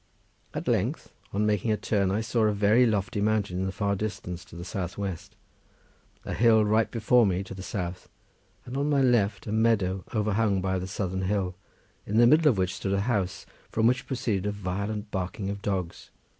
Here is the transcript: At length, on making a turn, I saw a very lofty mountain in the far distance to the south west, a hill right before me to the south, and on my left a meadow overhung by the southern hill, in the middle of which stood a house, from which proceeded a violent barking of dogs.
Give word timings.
At 0.55 0.67
length, 0.67 1.13
on 1.31 1.45
making 1.45 1.71
a 1.71 1.77
turn, 1.77 2.09
I 2.09 2.21
saw 2.21 2.45
a 2.45 2.51
very 2.53 2.87
lofty 2.87 3.21
mountain 3.21 3.59
in 3.59 3.65
the 3.67 3.71
far 3.71 3.95
distance 3.95 4.43
to 4.45 4.55
the 4.55 4.65
south 4.65 4.97
west, 4.97 5.35
a 6.25 6.33
hill 6.33 6.65
right 6.65 6.89
before 6.89 7.23
me 7.27 7.43
to 7.43 7.53
the 7.53 7.61
south, 7.61 8.09
and 8.65 8.75
on 8.77 8.89
my 8.89 9.03
left 9.03 9.45
a 9.45 9.51
meadow 9.51 10.03
overhung 10.11 10.59
by 10.59 10.79
the 10.79 10.87
southern 10.87 11.21
hill, 11.21 11.53
in 12.07 12.17
the 12.17 12.25
middle 12.25 12.47
of 12.47 12.57
which 12.57 12.73
stood 12.77 12.93
a 12.93 13.01
house, 13.01 13.45
from 13.69 13.85
which 13.85 14.07
proceeded 14.07 14.47
a 14.47 14.51
violent 14.51 15.11
barking 15.11 15.51
of 15.51 15.61
dogs. 15.61 16.09